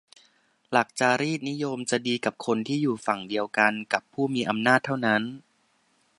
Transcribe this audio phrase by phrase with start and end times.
[0.71, 5.23] หลักจารีตนิยมจะดีกับคนที่อยู่ฝั่งเดียวกันกับผู้มีอำนาจเท่านั้น